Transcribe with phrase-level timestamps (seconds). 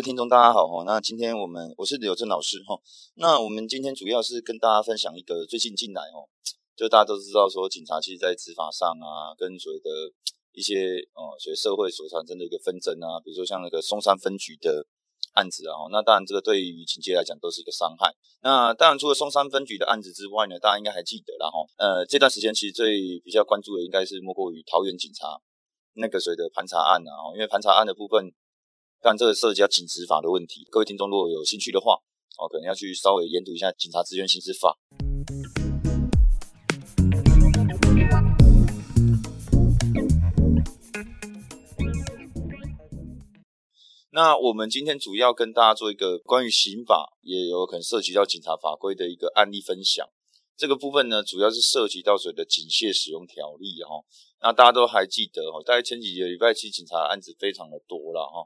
[0.00, 2.74] 听众大家好哈，那今天我们我是刘正老师哈，
[3.16, 6.24] 那我们今天主要是跟大家分享一个最近进来哦，
[6.74, 9.90] 就大家都知道说警察其实在执法上啊，跟所谓的
[10.52, 14.86] 一些哦，所以社会所产生的一个纷争啊，比如说像那个松山分局的
[15.34, 18.10] 案子啊，那当然这个对于警界来讲都是一个伤害。
[18.40, 25.36] 那当然除了松山分局的案子之外呢，大家应该还记得啦哈，呃这段时间其实最比较关注的应该是莫过于桃园警察
[25.92, 28.32] 那个所谓的盘查案啊，因为盘查案的部分。
[29.02, 31.94] 但这个涉及到警执法的问题，各位听众如果有兴趣的话，
[32.36, 34.76] 哦，可能要去稍微研读一下《警察职员行使法》。
[44.10, 50.06] 那我们今天主要跟大家做一个关于刑法，也有可能涉及到警察法规的一个案例分享。
[50.58, 54.04] 这个部分呢，主要是涉及到所谓的警械使用条例哈。
[54.42, 58.44] 那大家都还记得哈，大概前几个礼拜，其实警察案子非常的多了哈。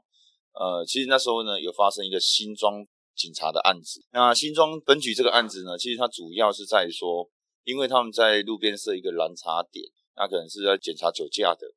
[0.55, 4.05] 呃，其实那时候呢，有发生一个新庄警察的案子。
[4.11, 7.29] 那新庄分局这个案子呢，其实它主要是在说，
[7.65, 11.67] 因为他们在路边设一个拦查点，那可能是在检查酒驾的。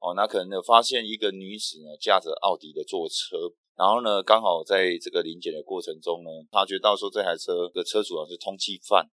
[0.00, 3.36] 哦，那可能有发现一个女子呢，驾着奥迪的坐车，
[3.76, 9.08] 然后呢，刚好在这个临检的过程中呢，察觉到说这台车的车主啊是通缉犯。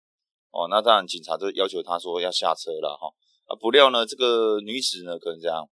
[0.50, 3.12] 哦，那当然警察就要求他说要下车了哈。
[3.46, 5.68] 啊，不料呢，这个女子呢，可能这样。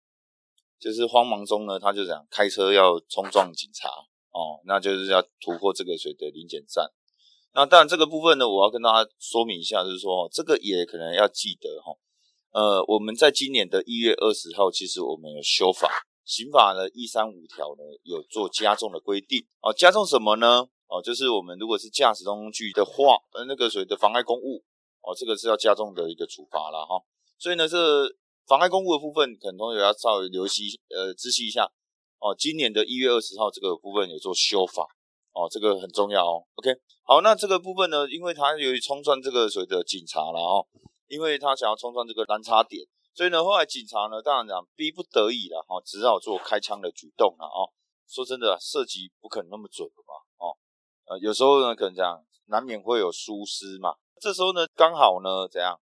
[0.80, 3.88] 就是慌忙中呢，他就讲开车要冲撞警察
[4.30, 6.88] 哦，那就是要突破这个水的临检站。
[7.52, 11.92] 那当然这个部分呢，我要跟大家说明一下，就是说这个也可能要记得哈。
[12.52, 15.90] 呃，我们在今年的一月二十号，其实我们有修法，
[16.24, 19.72] 刑法呢一三五条呢有做加重的规定哦。
[19.72, 20.68] 加重什么呢？
[20.86, 24.62] 哦，就是我们如果是驾驶工具的话，呃，那个水的妨碍公务
[25.02, 27.02] 哦，这个是要加重的一个处罚了哈。
[27.36, 28.14] 所以呢，这。
[28.48, 31.70] 妨碍公务的部分，可能同学要稍微留意，呃，知悉一下
[32.18, 32.34] 哦。
[32.34, 34.88] 今年的一月二十号这个部分有做修法
[35.34, 36.42] 哦，这个很重要哦。
[36.54, 40.66] OK，好，那这个部分呢，因为他由于冲撞这个所谓的警察了哦，
[41.08, 42.82] 因为他想要冲撞这个拦查点，
[43.12, 47.68] 所以呢，后来警察呢，当然讲逼不得已了哈，只好做开枪的举动了哦。
[48.08, 50.56] 说真的，射击不可能那么准的嘛哦，
[51.04, 53.96] 呃，有时候呢，可能这样难免会有疏失嘛。
[54.18, 55.78] 这时候呢，刚好呢，怎样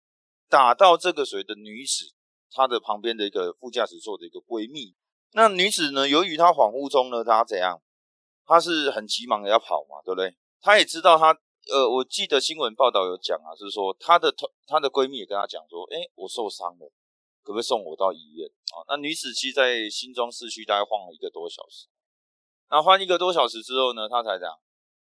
[0.47, 2.13] 打到这个所谓的女子。
[2.51, 4.93] 她的旁边的一个副驾驶座的一个闺蜜，
[5.31, 7.81] 那女子呢，由于她恍惚中呢，她怎样？
[8.45, 10.35] 她是很急忙的要跑嘛，对不对？
[10.59, 11.31] 她也知道她，
[11.71, 14.33] 呃，我记得新闻报道有讲啊，是说她的
[14.67, 16.91] 她的闺蜜也跟她讲说，哎，我受伤了，
[17.41, 18.45] 可不可以送我到医院
[18.75, 18.83] 啊？
[18.89, 21.87] 那女子其实在新庄市区大概晃了一个多小时，
[22.69, 24.51] 那晃一个多小时之后呢，她才讲，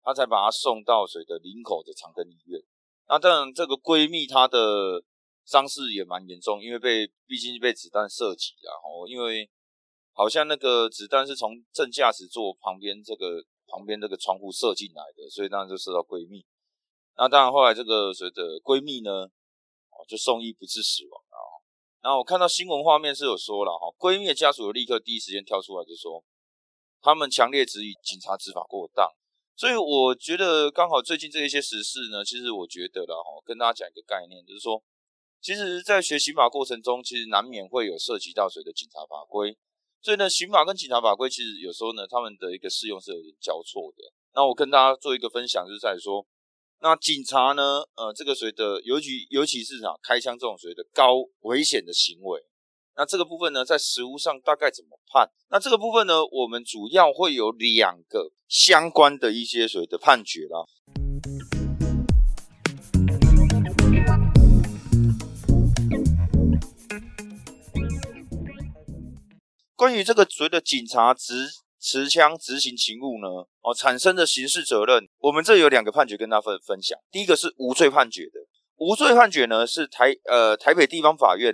[0.02, 2.60] 她才把她送到水的林口的长庚医院。
[3.08, 5.02] 那当然，这个闺蜜她的。
[5.52, 9.50] 伤势也蛮严重，因为被毕竟被子弹射击然后因为
[10.14, 16.42] 好像那个子弹是从正驾驶座旁边这个旁边这个窗户射进来的，所以当然就射到闺蜜。
[17.18, 19.28] 那当然后来这个随着闺蜜呢，
[19.90, 21.36] 哦就送医不治死亡了。
[22.00, 26.24] 然后我看到新闻画面是有说了哈，闺蜜的家属立刻第一时间跳出来就说，
[27.02, 29.06] 他们强烈质疑警察执法过当。
[29.54, 34.82] 所以我觉得刚好最近这一些时事呢，其实我觉得了哈，跟大家讲一个概念，就是说。
[35.42, 39.58] 其实，在学刑法过程中，其实难免会有涉及到谁的警察法规，
[40.00, 44.04] 所以呢，刑法跟警察法规其实有时候呢，他们的一个适用是有点交错的。
[44.34, 46.24] 那我跟大家做一个分享，就是在说，
[46.80, 52.40] 那警察呢，呃，这个谁的，尤其尤其是啊，开枪这种谁的高危险的行为，
[52.94, 55.28] 那这个部分呢，在实务上大概怎么判？
[55.50, 61.01] 那这个部分呢，我们主要会有两个相关的一些所谓的判决啦。
[69.82, 71.48] 关于这个所谓的警察执
[71.80, 73.26] 持枪执行勤务呢，
[73.62, 76.96] 哦，产生的刑事责任，我们这有两个判决跟大家分分享。
[77.10, 78.38] 第一个是无罪判决的，
[78.76, 81.52] 无罪判决呢是台呃台北地方法院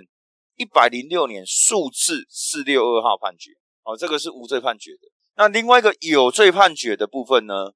[0.57, 3.49] 一百零六年数字四六二号判决，
[3.83, 5.09] 哦，这个是无罪判决的。
[5.35, 7.71] 那另外一个有罪判决的部分呢，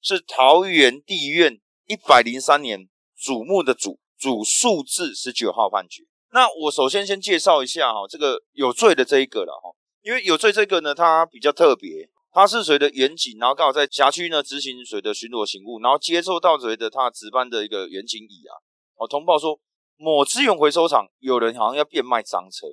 [0.00, 2.88] 是桃园地院一百零三年
[3.22, 6.04] 瞩目的瞩主数字十九号判决。
[6.32, 9.76] 那我首先先介绍一下哈，这个有罪的这一个了哈。
[10.02, 18.56] 因为有罪这个呢，它比较特别，它是谁的远景，然后刚好在辖区呢执行谁的巡逻勤务，然后接受到谁的他值班的一个远景乙啊，
[18.96, 19.60] 哦通报说
[19.96, 22.66] 某资源回收厂有人好像要变卖赃车，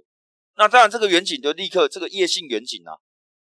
[0.56, 2.94] 那当然这个远景就立刻这个叶姓远景啊，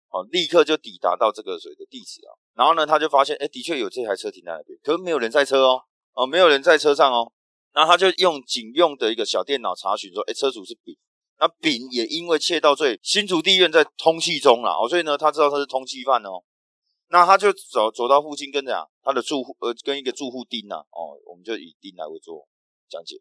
[0.10, 5.82] 哦立刻就抵达到这个谁的地址啊，然后呢他就发现，哎的确有这台车停在那边，可是没有人在车哦，
[6.14, 7.32] 哦没有人在车上哦，
[7.72, 10.98] 然后他就用警用的一个小电脑查询说，哎车主是丙。
[11.40, 16.44] 那丙也因为窃盗罪，新竹地院在通缉中了哦，所以呢，他知道他是通缉犯哦。
[17.12, 22.48] 那他就走走到附近跟讲他的住户呃跟一个住户丁呐哦，我们就以丁来为做
[22.88, 23.16] 讲解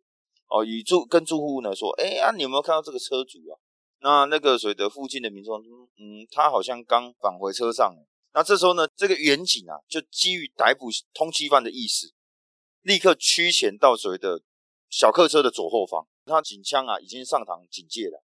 [0.48, 3.56] 哦，以住跟住户呢说，哎啊，你有没有看到这个车主啊？
[4.00, 7.94] 那那个谁的附近的民众，嗯，他好像刚返回车上。
[8.34, 12.12] 那这时候呢，这个远警啊，就基于逮捕通缉犯的意思，
[12.82, 14.42] 立刻驱前到谁的
[14.90, 16.06] 小客车的左后方。
[16.28, 18.22] 他警枪啊已经上膛警戒了。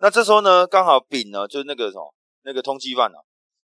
[0.00, 2.12] 那这时候呢，刚好丙呢就是那个什么
[2.42, 3.18] 那个通缉犯啊，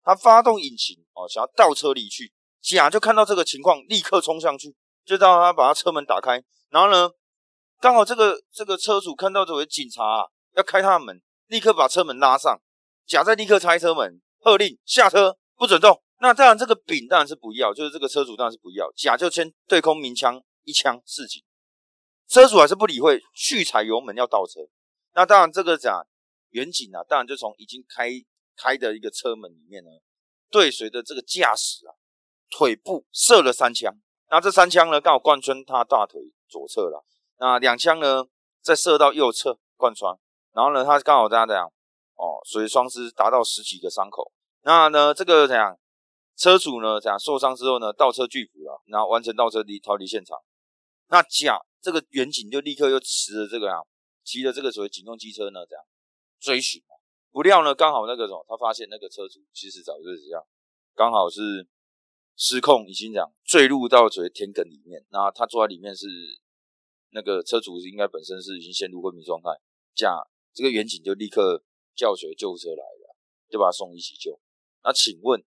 [0.04, 2.32] 他发动引擎哦，想要倒车离去。
[2.60, 6.40] 甲就看到这个情况，立刻冲上去，就让他把他车门打开。
[6.68, 7.10] 然后呢，
[7.80, 10.26] 刚好这个这个车主看到这位警察啊。
[10.56, 12.60] 要开他的门，立刻把车门拉上。
[13.06, 16.02] 甲在立刻拆车门，喝令下车，不准动。
[16.18, 18.90] 那当然，这个丙当然是不要，就是这个车主当然是不要。
[18.96, 21.40] 甲就先对空鸣枪一枪示警，
[22.30, 24.60] 车主还是不理会，续踩油门要倒车。
[25.14, 26.06] 那当然，这个讲
[26.50, 28.08] 远景啊，当然就从已经开
[28.56, 29.90] 开的一个车门里面呢，
[30.48, 31.92] 对随着这个驾驶啊
[32.48, 33.92] 腿部射了三枪。
[34.30, 37.04] 那这三枪呢，刚好贯穿他大腿左侧了。
[37.40, 38.24] 那两枪呢，
[38.62, 40.16] 再射到右侧贯穿。
[40.52, 41.66] 然后呢，他刚好这样这样，
[42.14, 44.32] 哦，所以双尸达到十几个伤口。
[44.62, 45.76] 那呢，这个怎样？
[46.36, 50.38] 车主呢，怎样受伤之后呢，倒车拒捕了，然后完成倒车离逃离现场。
[51.08, 53.80] 那甲这个远景就立刻又骑着这个啊，
[54.22, 55.84] 骑着这个所谓警用机车呢，这样
[56.38, 56.82] 追寻。
[57.30, 60.42] 不料呢，刚好那个什么，他发现那个车主其实早就是这样，
[60.94, 61.66] 刚好是
[62.36, 65.04] 失控，已经这样坠入到所谓田埂里面。
[65.10, 66.06] 那他坐在里面是
[67.10, 69.48] 那个车主应该本身是已经陷入昏迷状态，
[69.94, 70.26] 甲。
[70.52, 71.62] 这个远景就立刻
[71.94, 73.16] 叫随救护车来了，
[73.48, 74.40] 就把他送医急救。
[74.82, 75.44] 那请问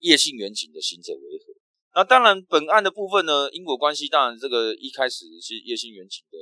[0.00, 1.49] 叶姓远景的行者为何？
[1.94, 6.38] 那当然，本案的部分呢，因果关系当然这个一开始是叶姓远景的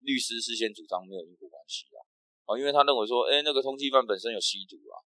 [0.00, 2.00] 律师事先主张没有因果关系啊，
[2.46, 5.00] 哦，因为他认为说，哎，那个通缉犯本身有吸毒啊，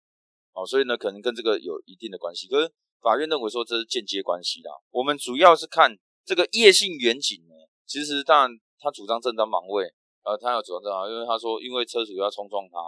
[0.54, 2.46] 哦，所以呢可能跟这个有一定的关系。
[2.46, 4.70] 可是法院认为说这是间接关系啦。
[4.90, 7.54] 我们主要是看这个叶姓远景呢，
[7.86, 9.92] 其实当然他主张正当防卫。
[10.24, 12.78] 呃，他要主张正当，因为他说，因为车主要冲撞他，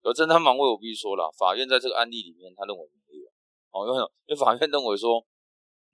[0.00, 3.28] 而正当防卫，我必须说了，法院在这个案例里面，他认为没有。
[3.76, 5.20] 哦，因为因为法院认为说，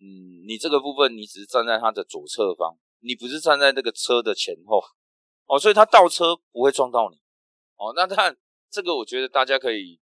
[0.00, 4.82] 嗯，你这个部分你只是站在他的左侧方，你不是站在这个车的前后，
[5.46, 7.16] 哦，所以他倒车不会撞到你。
[7.76, 8.36] 哦，那但
[8.70, 10.00] 这个我觉得大家可以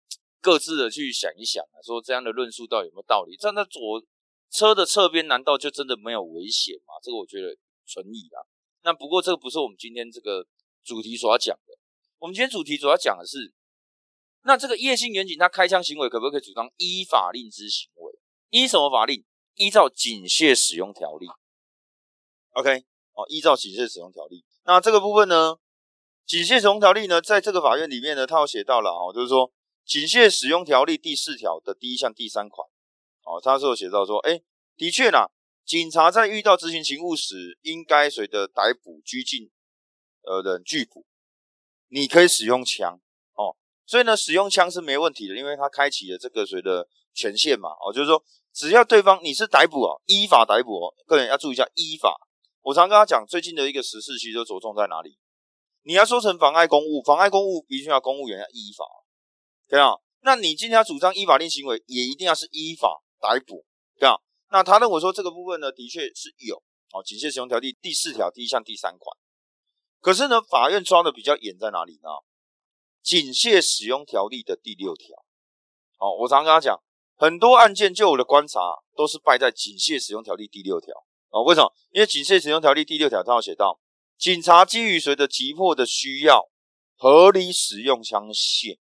[0.41, 3.35] 各自的去想一想啊，说这样的论述到底有没有道理？
[3.35, 4.03] 站在左
[4.49, 6.95] 车的侧边，难道就真的没有危险吗？
[7.03, 8.41] 这个我觉得存疑啊。
[8.83, 10.47] 那不过这个不是我们今天这个。
[10.81, 11.77] 主题所要讲的，
[12.17, 13.53] 我们今天主题主要讲的是，
[14.43, 18.13] 那这个叶姓远景他开枪行为可不可以主张依法令之行为？
[18.49, 19.23] 依什么法令？
[19.59, 21.27] 依照警械使用条例。
[22.53, 24.43] OK，哦，依照警械使用条例。
[24.63, 25.57] 那这个部分呢，
[26.25, 29.51] 警械使用条例呢，在这个法院里面呢，它有写到了哦，就是说
[29.85, 32.67] 警械使用条例第四条的第一项第三款，
[33.25, 34.41] 哦，它是有写到说，哎，
[34.77, 35.29] 的确啦，
[35.65, 39.51] 警察在遇到执行勤务时，应该随着逮捕拘禁。
[40.23, 41.05] 呃，人拒捕，
[41.87, 42.99] 你可以使用枪
[43.33, 43.55] 哦，
[43.87, 48.23] 所以呢，使用枪是没问题的，因为他开启了这个谁的权限嘛，哦，就是说，
[48.53, 52.19] 只要对方你是逮捕哦，依法逮捕哦，个人要注意一下依法。
[52.61, 55.17] 我常跟他讲，最近的一个时事其实着重在哪里？
[55.83, 58.85] 你要说成妨碍公务，妨碍公务必须要公务员要依法，
[59.67, 63.65] 对啊，那你今天要主张依法令行为，也一定要是依法逮捕，
[63.97, 64.15] 对啊。
[64.51, 66.57] 那他认为说这个部分呢，的确是有
[66.91, 69.15] 哦，警械使用条例第四条第一项第三款。
[70.01, 72.09] 可是呢，法院抓的比较严在哪里呢？
[73.01, 75.15] 警械使用条例的第六条。
[75.99, 76.77] 哦，我常跟他讲，
[77.19, 78.61] 很多案件就我的观察，
[78.95, 80.95] 都是败在警械使用条例第六条。
[81.31, 81.73] 哦，为什么？
[81.91, 83.77] 因为警械使用条例第六条，它有写到，
[84.17, 86.49] 警察基于随着急迫的需要，
[86.95, 88.79] 合理使用枪械。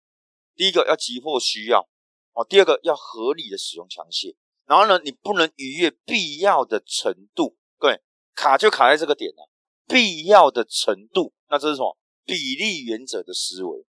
[0.55, 1.89] 第一个要急迫需要，
[2.33, 4.35] 哦，第二个要合理的使用枪械。
[4.67, 7.57] 然后呢，你不能逾越必要的程度。
[7.79, 7.99] 各位，
[8.35, 9.49] 卡就卡在这个点了。
[9.87, 13.85] 必要的程度，那这是什么比例原则的思维？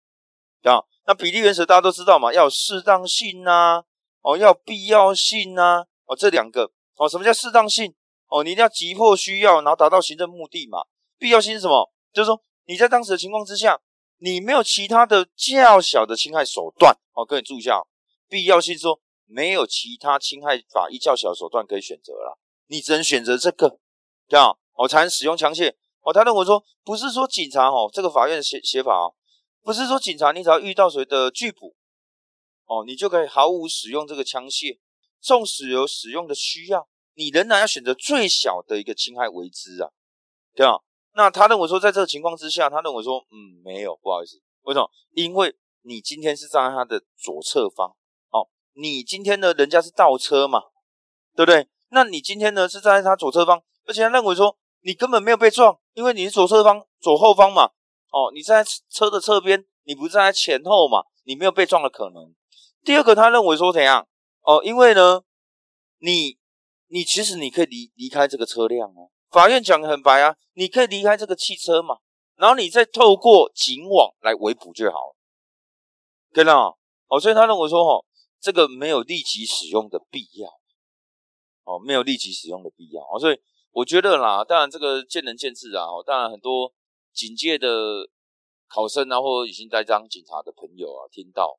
[0.63, 3.85] 啊，那比例原则大家都知道嘛，要适当性呐，
[4.23, 7.95] 哦，要必要性呐，哦，这两个，哦，什么叫适当性？
[8.29, 10.79] 哦，你一定要急迫需要，然后达到行政目的嘛。
[11.19, 11.93] 必要性是什么？
[12.13, 13.81] 就是说你在当时的情况之下，
[14.19, 16.97] 你没有其他的较小的侵害手段。
[17.13, 17.83] 哦，各位注意一下，
[18.29, 22.39] 必要性说没有其他侵害法益较小的手段可以选择了，
[22.69, 23.79] 你只能选择这个，
[24.29, 25.75] 这样，哦，才能使用枪械。
[26.03, 29.15] 哦，他认为说，不是说警察哦，这个法院写写法哦，
[29.63, 31.77] 不是说警察你只要遇到谁的拒捕，
[32.67, 34.79] 哦，你就可以毫无使用这个枪械，
[35.21, 39.91] 纵使有使用的需要，你仍然要选择最小的一个侵害为之啊，
[40.55, 40.81] 对吧？
[41.15, 44.91] 那他认为说，在这个情况之下，他认为说，嗯，没有，不好意思，为什么？
[45.15, 47.91] 因为你今天是站在他的左侧方，
[48.31, 50.63] 哦，你今天呢，人家是倒车嘛，
[51.37, 51.69] 对不对？
[51.91, 57.73] 那你今天呢是站在他左侧方，而且他认为说你根本没有被撞，因为你是左侧方、左后方嘛。
[58.11, 62.35] 哦，你站在车的侧边，你不站在前后嘛，你没有被撞的可能。
[62.85, 64.07] 第二个，他认为说怎样？
[64.43, 65.23] 哦，因为呢，
[65.99, 66.39] 你
[66.89, 69.11] 你其实你可以离离开这个车辆哦。
[69.31, 71.99] 法院讲的很白啊，你可以离开这个汽车嘛，
[72.37, 75.17] 然后你再透过警网来围捕就好了。
[76.33, 76.79] 跟到？
[77.09, 78.05] 哦，所以他认为说，哈，
[78.41, 80.49] 这个没有立即使用的必要，
[81.65, 83.39] 哦，没有立即使用的必要哦，所以
[83.71, 86.73] 我觉得啦，当然这个见仁见智啊，哦，当然很多
[87.13, 88.09] 警戒的
[88.67, 91.59] 考生啊，或已经在当警察的朋友啊，听到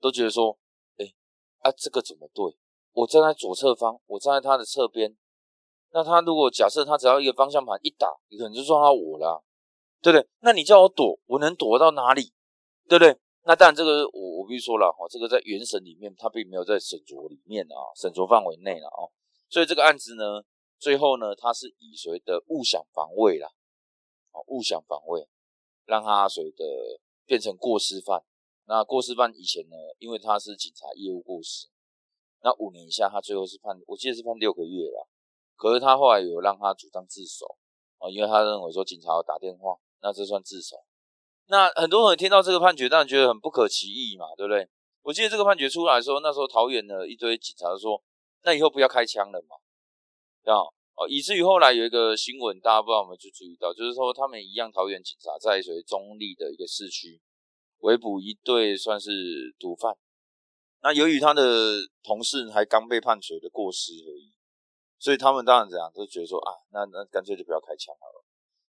[0.00, 0.58] 都觉得说，
[0.98, 1.14] 哎，
[1.58, 2.56] 啊，这个怎么对？
[2.92, 5.16] 我站在左侧方，我站在他的侧边。
[5.92, 9.42] 那他如果假设他只要一个方向盘一打，你可能就撞到我了，
[10.02, 10.28] 对不对？
[10.40, 12.32] 那你叫我躲，我能躲到哪里？
[12.88, 13.18] 对不对？
[13.44, 19.12] 那当然，这个我我必须说了哈，这个在原审里面，他并没有在审酌里面啊，审酌范围内了哦。
[19.48, 20.42] 所以这个案子呢，
[20.78, 23.48] 最后呢，他是以谁的误想防卫啦，
[24.32, 25.28] 啊，误想防卫，
[25.84, 26.64] 让他谁的
[27.24, 28.24] 变成过失犯。
[28.66, 31.68] 那过失犯以前呢，因为他是警察业务过失，
[32.42, 35.08] 那五年以下，他最后是判，我记得是判六个月了。
[35.54, 37.56] 可是他后来有让他主张自首
[37.98, 40.76] 啊，因为他认为说警察要打电话，那这算自首。
[41.46, 44.68] 那很多人听到这个判决，当然觉得很不可思议嘛，对不对？
[45.02, 48.02] 我记得这个判决出来的时候，那时候桃园的一堆警察说，
[48.42, 49.56] 那以后不要开枪了嘛，
[50.42, 50.58] 对吧？
[50.96, 57.20] 哦，以至于后来有一个新闻，大家不知道有没有去注意到，就是说他们一样桃园警察在属于中立的一个市区
[57.86, 59.96] 围捕一对算是毒贩，
[60.82, 64.34] 那由于他的同事还刚被判处的过失而已。
[64.98, 68.24] 所以他们当然这样，就觉得说啊，那那干脆就不要开枪好了。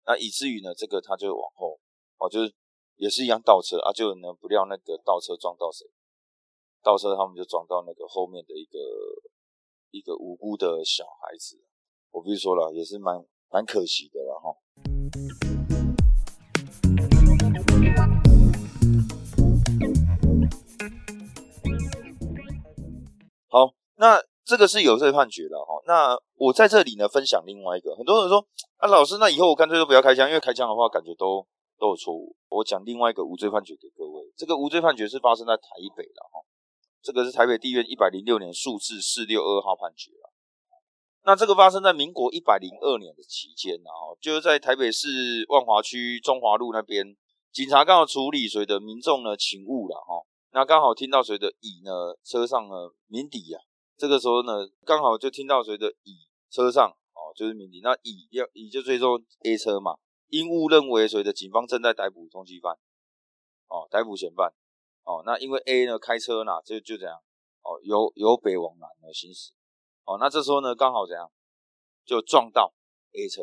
[0.05, 1.79] 那以至于呢，这个他就往后
[2.19, 2.53] 哦，就是
[2.97, 5.87] 也是一样倒车啊，就呢不料那个倒车撞到谁？
[6.83, 8.77] 倒车他们就撞到那个后面的一个
[9.89, 11.57] 一个无辜的小孩子。
[12.11, 15.46] 我不是说了，也是蛮蛮可惜的了哈。
[23.97, 24.21] 那。
[24.47, 28.39] 这个是有罪判决了哈，那我在这里呢分享另外一个，很多人说
[28.77, 31.45] 啊老师，那以后我干脆都不要开枪，因为开枪的话感觉都
[31.77, 32.33] 都有错误。
[32.47, 36.39] 我讲另外一个无罪判决给各位，这个无罪判决是发生在台北的哈，
[37.03, 40.31] 这个是台北地院一百零六年数字四六二号判决了。
[41.25, 45.09] 那这个发生在民国一百零二年的期间然后就是在台北市
[45.49, 47.05] 万华区中华路那边，
[47.51, 50.23] 警察刚好处理谁的民众呢请勿了哈，
[50.53, 53.59] 那刚好听到谁的乙呢车上呢鸣笛呀。
[53.97, 57.81] 这个时候呢，刚好就听到谁的乙车上哦，就是鸣笛。
[57.81, 62.77] 那乙要乙就追踪 A 车嘛，因误认为谁的警方正在逮捕通缉犯，
[63.67, 64.53] 哦，逮捕嫌犯，
[65.03, 67.17] 哦，那因为 A 呢开车呢就就这样，
[67.63, 69.51] 哦，由由北往南的行驶，
[70.05, 71.31] 哦，那这时候呢刚好怎样，
[72.05, 72.75] 就撞到
[73.13, 73.41] A 车。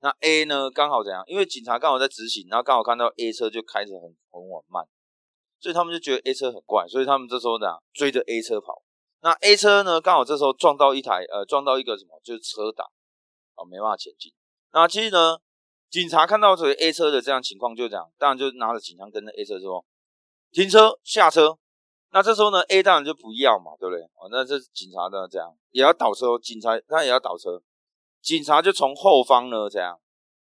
[0.00, 4.88] 那 A 呢刚好怎样，因为警察刚好在执行，然后刚好看到 A 车就开着很很缓慢，
[5.60, 8.82] 所以他们就觉得 A 车很怪，所以他们这时候呢追着 A 车跑。
[9.22, 12.84] 那 A 车呢，刚好这时候撞到一台，呃，撞到一个什么，就是车挡，
[13.54, 14.32] 啊，没办法前进。
[14.72, 15.38] 那其实呢，
[15.88, 19.84] 警察看到这个 A 车的这样情况，就这样，当然就拿着警枪跟着 A 车说，
[20.50, 21.56] 停车下车。
[22.10, 24.02] 那这时候呢，A 当然就不要嘛，对不对？
[24.16, 27.62] 哦，那这警察呢这样也要倒车，警察他也要倒车，
[28.20, 30.00] 警察就从后方呢这样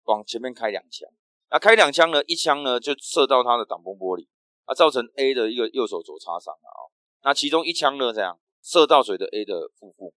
[0.05, 1.07] 往前面开两枪，
[1.51, 4.27] 那开两枪呢，一枪呢就射到他的挡风玻璃，
[4.65, 6.81] 啊，造成 A 的一个右手肘擦伤了啊。
[7.21, 8.39] 那其中一枪呢这样。
[8.65, 10.11] 射到水的 A 的腹部，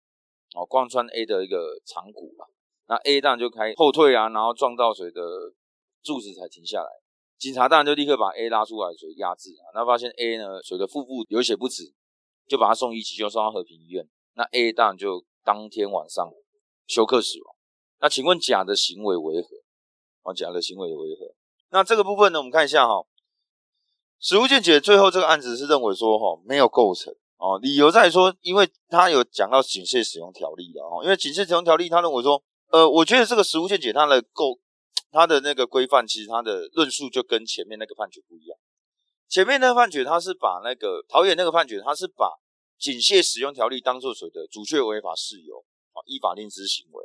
[0.56, 2.48] 哦，贯穿 A 的一个长骨了。
[2.86, 5.20] 那 A 当然就开后退啊，然后撞到水的
[6.02, 6.88] 柱子才停下来。
[7.36, 9.68] 警察当然就立刻把 A 拉出来，水压制啊。
[9.74, 11.92] 那发现 A 呢，水的腹部流血不止，
[12.46, 14.08] 就把他送医急救，送到和平医院。
[14.32, 16.26] 那 A 当然就当天晚上
[16.86, 17.54] 休克死亡。
[18.00, 19.48] 那请问甲的行为为何？
[20.22, 21.34] 哦，甲的行为为何？
[21.68, 23.04] 那这个部分呢，我们看一下哈，
[24.18, 27.14] 实物见解，最后这个案子是认为说哈，没有构成。
[27.38, 34.58] 哦，理由在说，因为他有讲到警械使用条例的哦，因为警械使用条例，他认为说，呃，我觉得这个实物见解它的构，
[35.12, 38.58] 它的那个规范，其实它的论述就跟前面那个判决不一样。
[39.28, 42.38] 前面那个判决，他是把那个桃园那个判决，他是把
[42.76, 47.04] 警械使用条例当做所谓的主确违法事由啊，依法令之行为。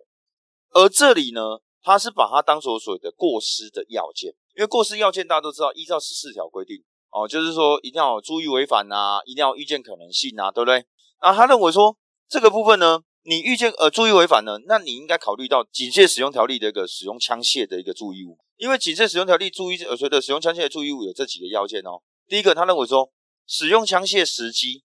[0.72, 6.84] 而这里呢，他是把它当做所谓的过失的要件，因为过失要件大家都知道，依照十四条规定。
[7.13, 10.84] 哦，就是说一定要注意违反呐，一定要预见可能性呐，对不对？
[11.22, 11.96] 那他认为说
[12.27, 22.01] 这个部分呢，你预见呃注意违反呢，那你应该考虑到警械使用条例的一个使用枪械的一个注意物，因为警械使用条例注意呃随的使用枪械的注意物有这几个要件哦。
[22.27, 23.12] 第一个，他认为说
[23.46, 24.84] 使用枪械时机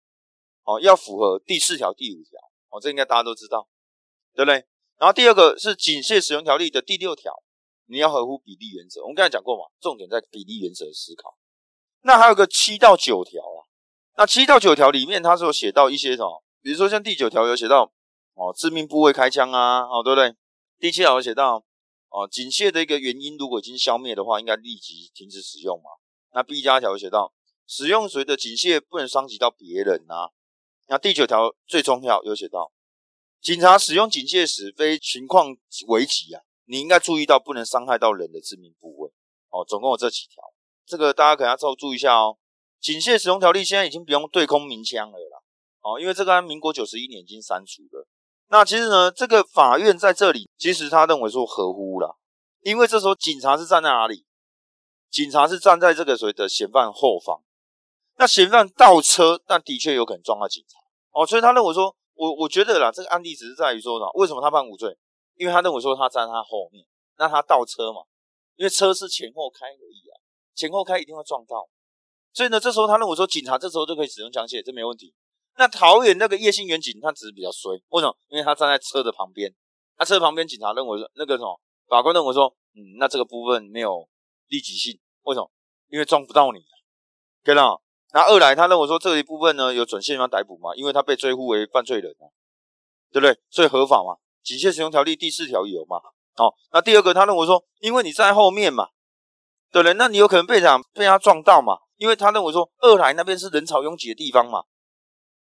[0.64, 2.40] 哦，要符合第四条、第五条，
[2.70, 3.68] 哦，这应该大家都知道，
[4.34, 4.64] 对不对？
[4.98, 7.34] 然后第二个是警械使用条例的第六条，
[7.88, 9.02] 你要合乎比例原则。
[9.02, 11.36] 我们刚才讲过嘛，重点在比例原则思考。
[12.04, 13.60] 那还有个七到九条啊，
[14.18, 16.44] 那七到九条里面，它是有写到一些什么？
[16.62, 17.92] 比如说像第九条有写到
[18.36, 20.36] 哦，致命部位开枪啊，哦，对不对？
[20.80, 21.64] 第七条有写到
[22.10, 25.90] 哦，警械的一个原因如果已经消灭的话，应该立即停止使用嘛。
[26.34, 27.34] 那 B 加条有写到
[27.68, 30.32] 使用谁的警械不能伤及到别人啊。
[30.88, 32.72] 那第九条最重要有写到，
[33.42, 35.56] 警察使用警械时，非情况
[35.88, 39.12] 危急啊，你应该注意到不能伤害到人的致命部位
[39.50, 39.64] 哦。
[39.66, 40.53] 总共有这几条。
[40.86, 42.38] 这个大家可能要注注意一下哦。
[42.80, 45.40] 警械使用条例现在已经不用对空鸣枪了啦，
[45.82, 48.08] 哦，因为这个民国九十一年已经删除了。
[48.50, 52.18] 那其实呢，这个法院在这里，其实他认为说合乎了，
[52.62, 54.26] 因为这时候警察是站在哪里？
[55.10, 57.42] 警察是站在这个所谓的嫌犯后方。
[58.18, 60.78] 那嫌犯倒车，那的确有可能撞到警察
[61.12, 64.96] 哦，所以他认为说，我我觉得啦，这个案例只是在于说呢，为什么他判无罪？
[65.36, 66.86] 因为他认为说他站在他后面，
[67.18, 68.02] 那他倒车嘛，
[68.56, 70.13] 因为车是前后开而已啊。
[70.56, 71.68] 前后开一定会撞到，
[72.32, 75.14] 所以呢，这时候他认为说警察这时候就可以使用枪械，这没问题。
[75.58, 78.18] 那桃园那个叶姓远警他只是比较衰，为什么？
[78.30, 79.54] 因为他站在车的旁边，
[79.98, 84.08] 他车旁边警察认为说那个什么法官认为说，嗯，那这个部分没有
[84.48, 85.52] 立即性，为什么？
[85.90, 86.60] 因为撞不到你，
[87.44, 87.82] 对了。
[88.14, 90.76] 那二来他认为说这一部分呢有准现方逮捕嘛？
[90.76, 92.26] 因为他被追呼为犯罪人啊，
[93.12, 93.40] 对不对？
[93.50, 94.18] 所以合法嘛？
[94.44, 95.98] 警械使用条例第四条有嘛？
[96.38, 98.90] 哦，那第二个他认为说，因为你在后面嘛。
[99.74, 101.74] 对了，那你有可能被他被他撞到嘛？
[101.98, 104.64] 因为他认为说二来那边是人潮拥挤的地方嘛，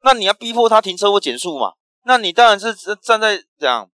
[0.03, 1.73] 那你要逼迫他停车或减速嘛？
[2.05, 3.91] 那你当然是站在这样，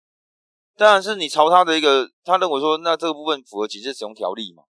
[0.76, 4.64] 当然是你朝他的一个，他认为说那这个部分符合紧急使用条例嘛？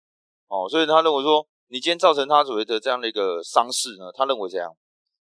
[0.48, 4.74] 哦，所以他认为说你今天造成他所谓的这样的一个伤势呢，他认为这样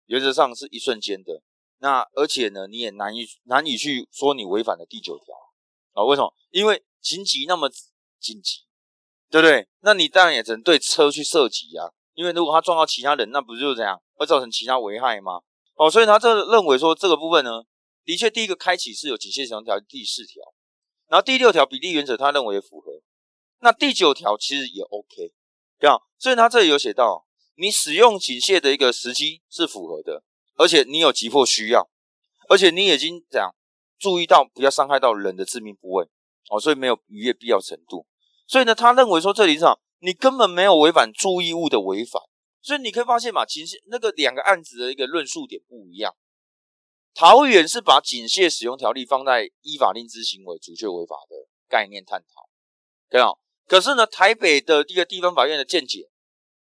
[0.07, 1.41] 原则上是一瞬间的，
[1.77, 5.33] 那而且呢你也难以难以去说你违反了第九条
[5.93, 6.03] 啊？
[6.03, 6.33] 为什么？
[6.51, 7.69] 因为情急那么
[8.19, 8.65] 紧急。
[9.29, 9.68] 对不对？
[9.81, 15.42] 那你当然也只能对车去射击啊，因为如果他撞到其他人，那不就是这样，会造成其他危害吗？
[15.75, 17.64] 哦，所以他这认为说这个部分呢，
[18.03, 20.42] 的确第一个开启是有警械使用条第四条，
[21.07, 23.01] 然后第六条比例原则他认为也符合，
[23.59, 25.33] 那第九条其实也 OK，
[25.79, 25.98] 对吧？
[26.18, 30.24] 所以他这里有写到，你使用警械的一个时机是符合的，
[30.55, 31.90] 而且你有急迫需要，
[32.48, 33.53] 而且你已经这样
[34.00, 36.05] 注意到不要伤害到人的致命部位，
[36.50, 38.07] 哦，所以没有逾越必要程度。
[38.48, 42.22] 所以呢，他认为说这里上你根本没有违反注意物的违反，
[42.62, 46.16] 所以你可以发现嘛，其实那个两个案子的一个论述点不一样。
[47.14, 52.50] 桃园是把警械使用条例放在依法令之行为主确违法的概念探讨，
[53.10, 53.29] 对啊。
[53.68, 56.10] 可是呢，台北的一个地方法院的见解，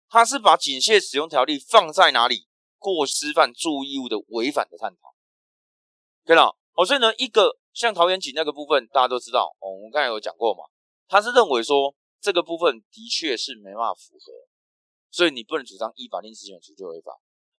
[0.07, 5.15] 他是把警械使用条例放在哪里过失犯注意物的违反的探讨，
[6.23, 6.55] 对了。
[6.75, 10.65] 哦，所以呢，一个像桃园警那个部分，大家都知道哦，我们刚才有讲过嘛。
[11.07, 14.33] 他是认为说这个部分的确是没办法符合，
[15.11, 17.11] 所以你不能主张依法令执行主就违法。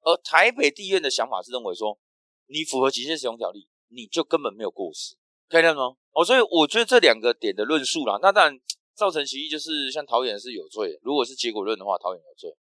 [0.03, 1.99] 而台北地院的想法是认为说
[2.47, 5.17] 你符合极限使用条例，你就根本没有过失，
[5.49, 5.97] 可以这样吗？
[6.13, 8.61] 哦，所以我觉得这两个点的论述啦，那当然
[8.95, 12.57] 造成歧义就是像桃园是有罪，如果是结果论的话，桃园有罪。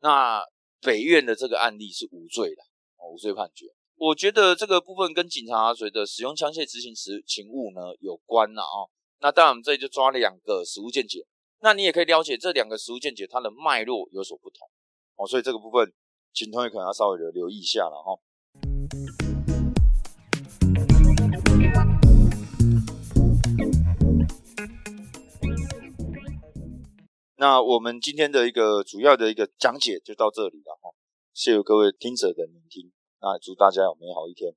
[0.00, 0.42] 那
[0.80, 2.62] 北院的这个案例是无罪的，
[2.96, 3.66] 哦，无罪判决。
[3.96, 8.86] 我觉得这个部分跟警察随的使用枪械执行时勤务呢有关了啊。
[9.20, 11.26] 那当然，我们这里就抓两个实物见解。
[11.60, 14.70] 那你也可以了解这两个实物见解它的脉络有所不同
[15.16, 15.92] 哦，所以这个部分，
[16.32, 18.16] 请同学可能要稍微的留意一下了哈。
[27.38, 30.90] 那我们今天的一个主要的一个讲解就到这里了哈，
[31.34, 34.54] 谢谢各位听者的聆听，那祝大家有美好一天。